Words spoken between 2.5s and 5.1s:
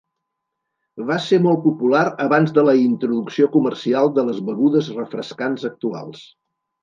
de la introducció comercial de les begudes